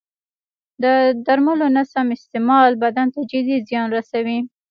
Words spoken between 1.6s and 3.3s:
نه سم استعمال بدن ته